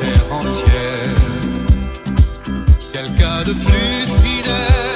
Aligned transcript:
terre 0.00 0.26
entière. 0.30 1.20
Quelqu'un 2.92 3.42
de 3.44 3.52
plus 3.52 4.06
fidèle, 4.22 4.93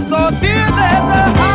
só 0.00 0.30
te 0.40 0.48
desejar. 0.48 1.45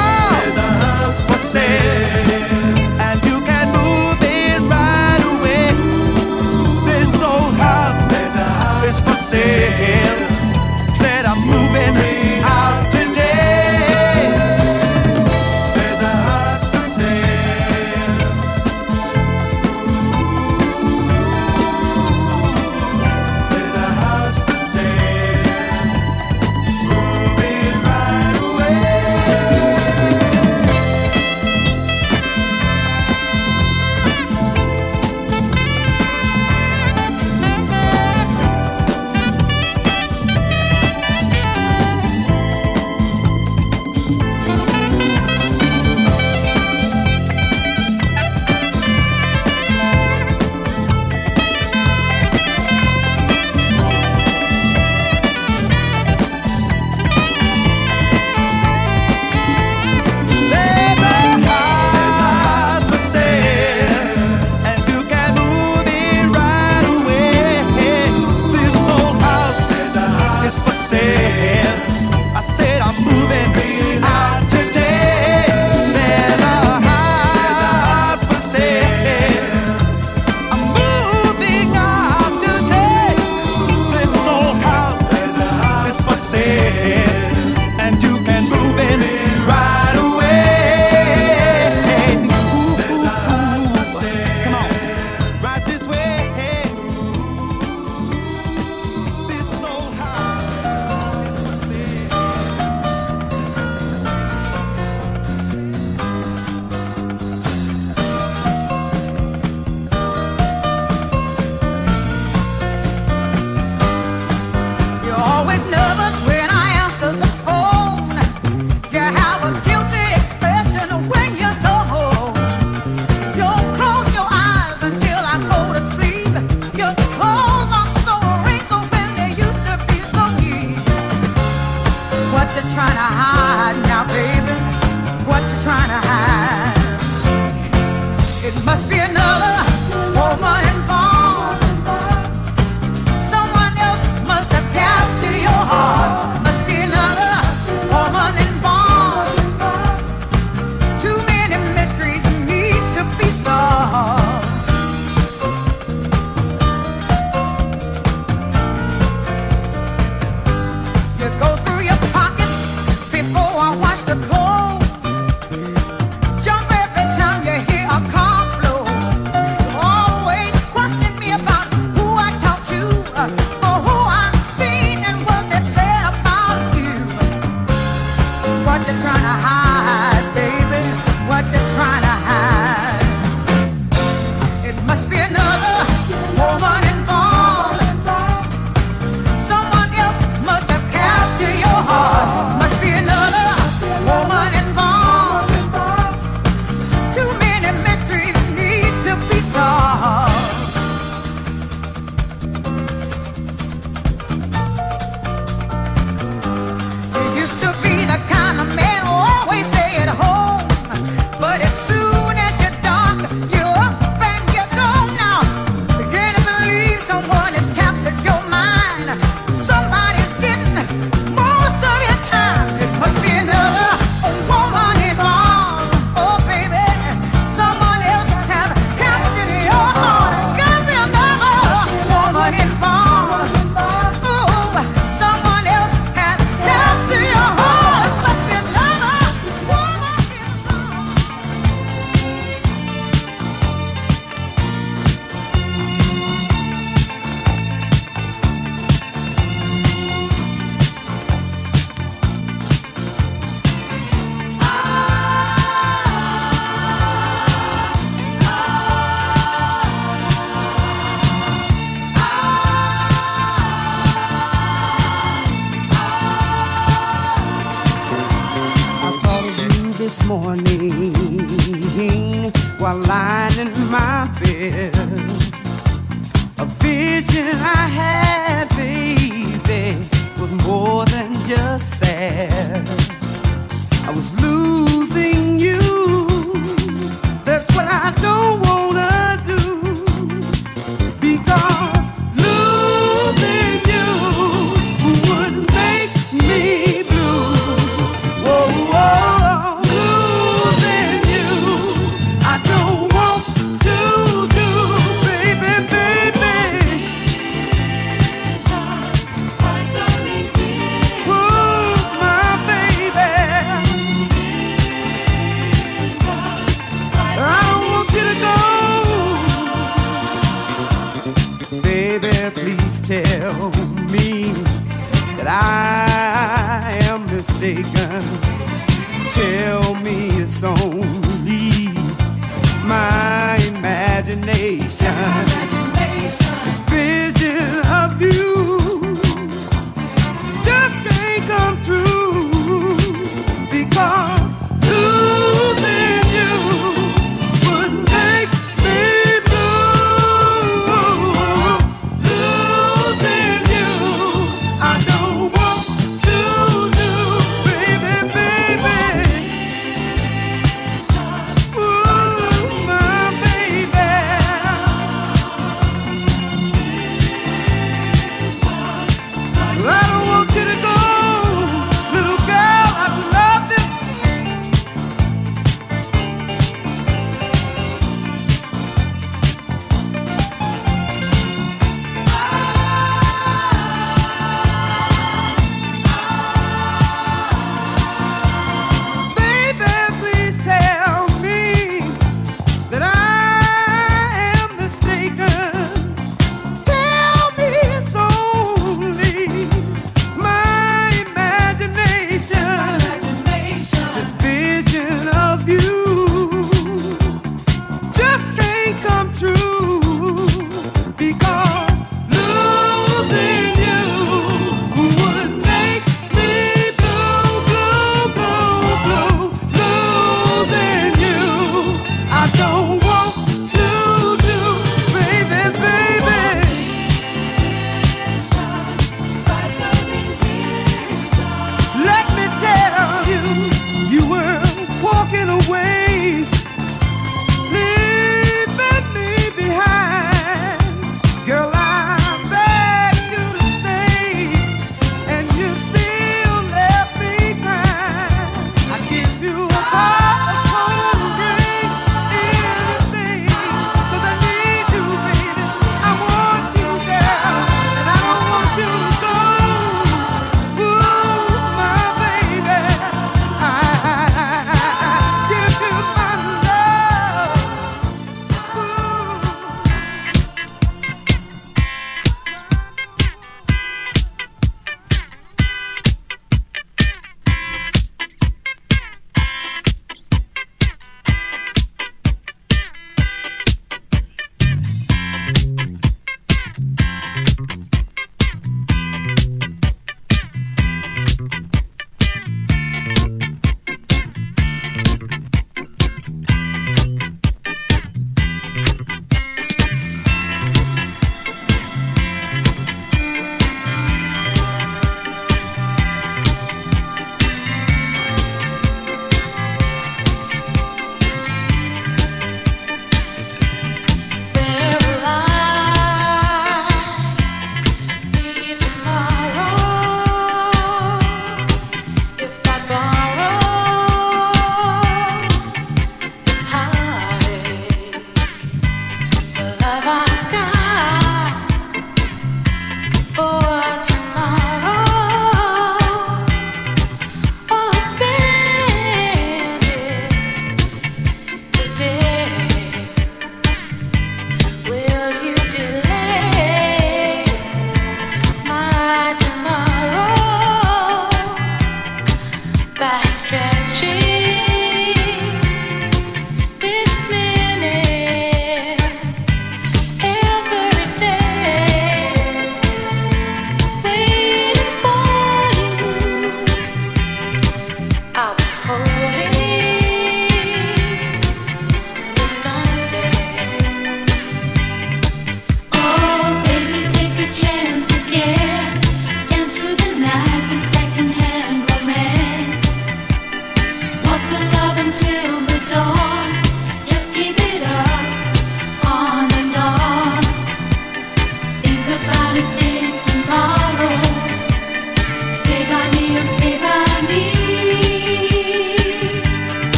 that 325.43 325.47
I 325.47 326.97
am 327.09 327.23
mistaken. 327.23 328.00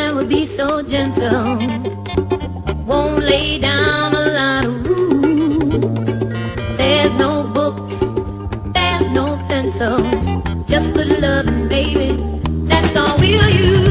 man 0.00 0.16
would 0.16 0.28
be 0.28 0.46
so 0.46 0.66
gentle. 0.82 1.56
Won't 2.90 3.22
lay 3.32 3.58
down 3.58 4.14
a 4.22 4.24
lot 4.38 4.64
of 4.64 4.74
rules. 4.86 5.84
There's 6.80 7.14
no 7.24 7.32
books, 7.58 7.96
there's 8.76 9.08
no 9.20 9.26
pencils. 9.48 10.26
Just 10.72 10.94
good 10.94 11.12
loving, 11.24 11.68
baby. 11.68 12.10
That's 12.70 12.96
all 12.96 13.14
we'll 13.18 13.50
use. 13.66 13.89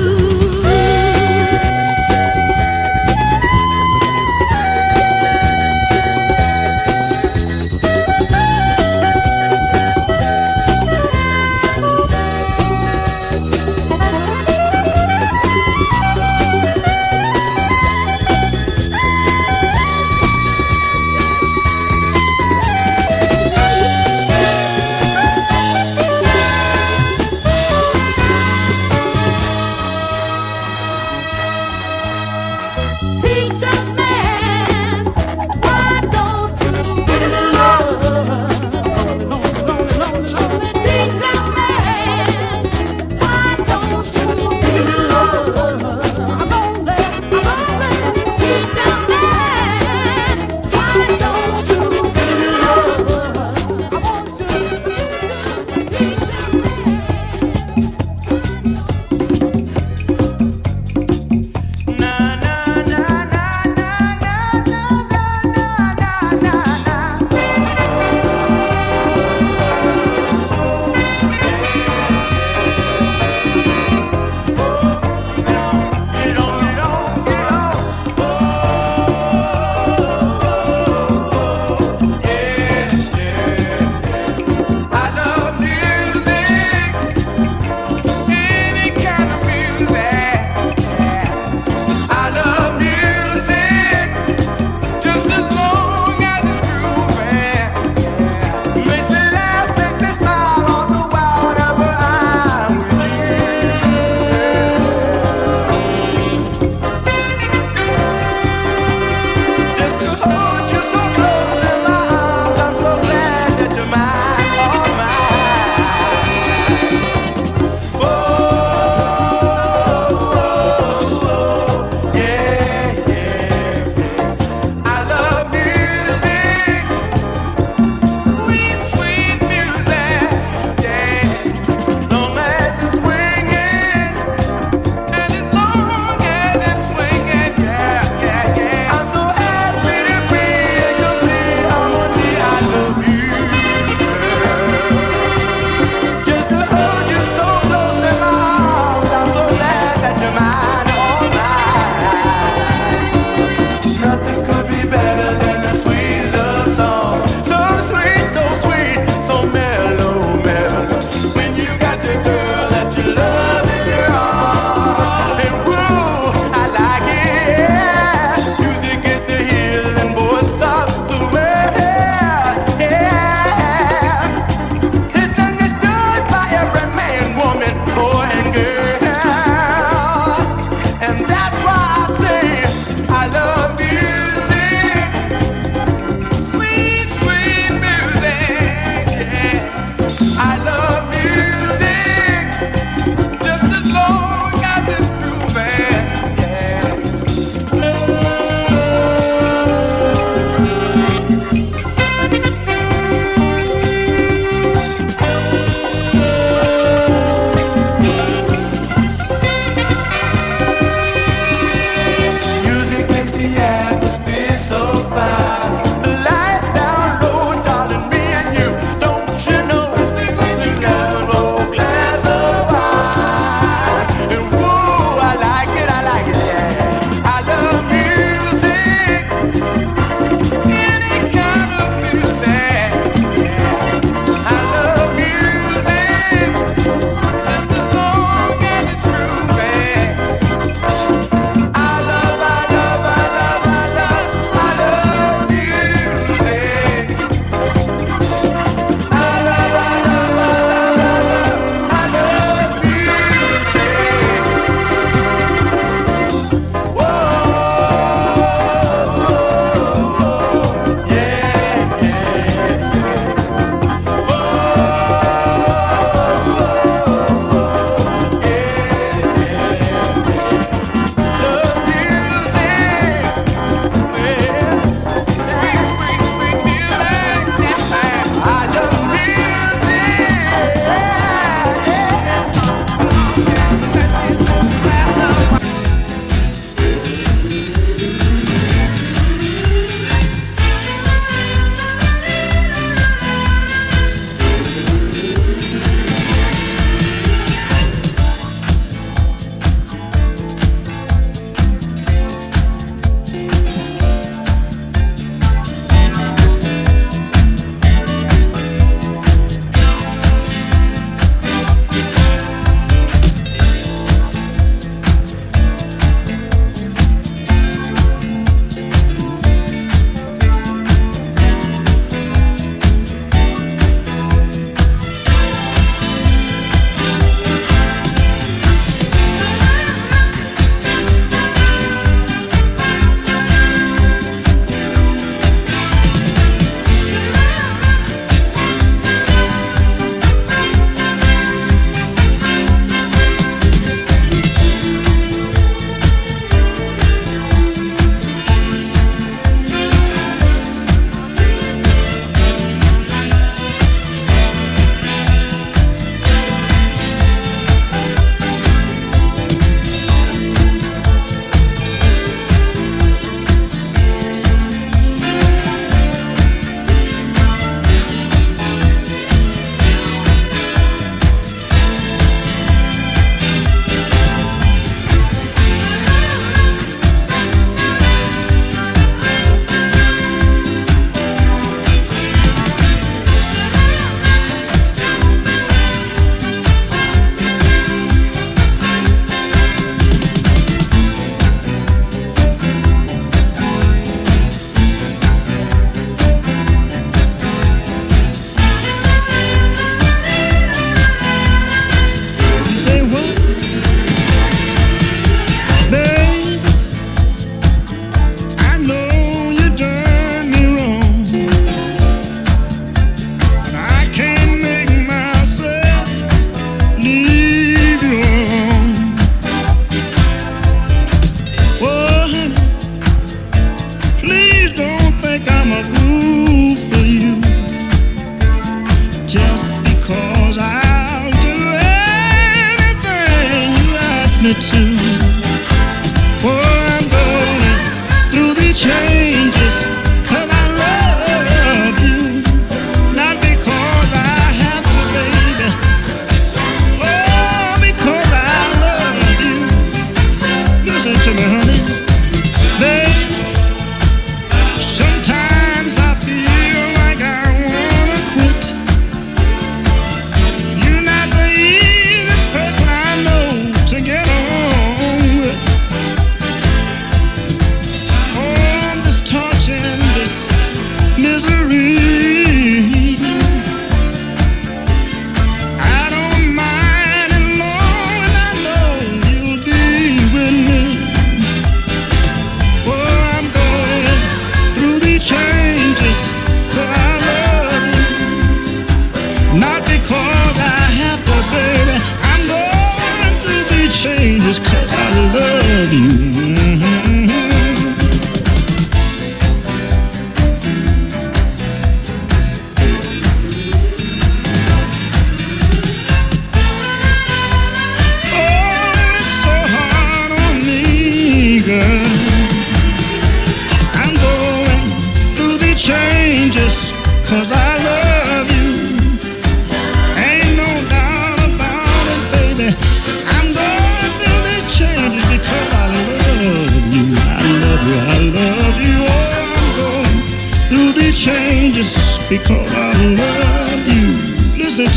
to. 434.62 434.89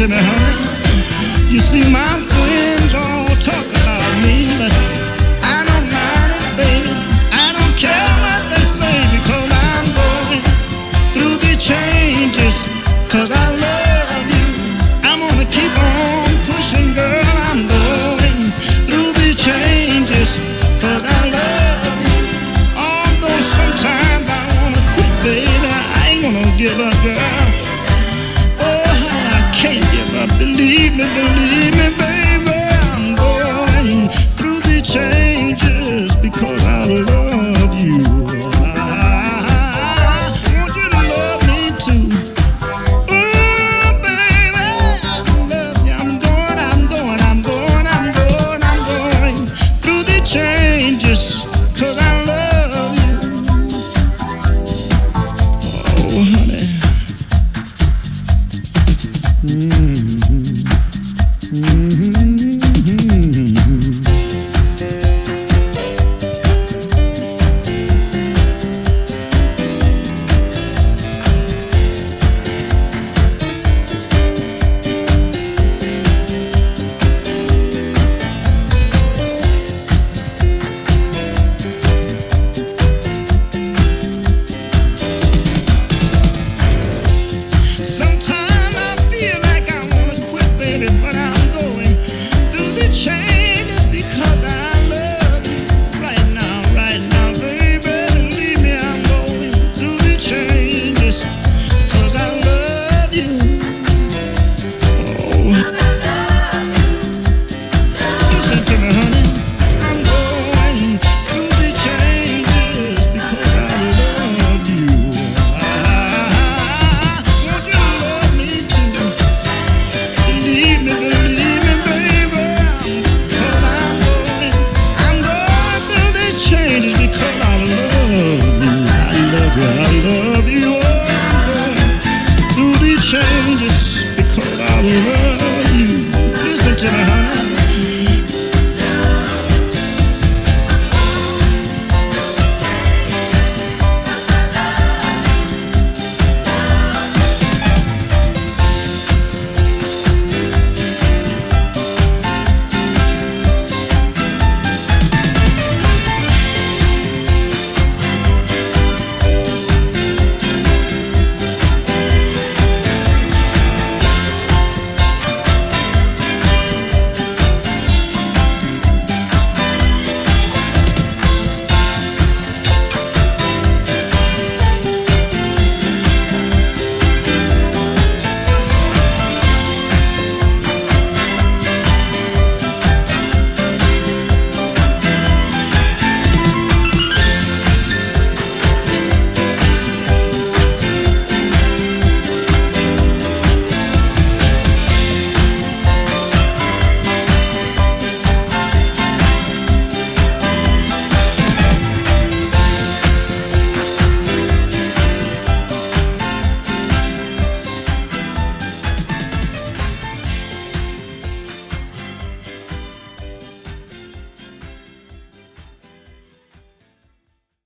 Honey. 0.01 1.53
You 1.53 1.61
see, 1.61 1.93
my 1.93 2.32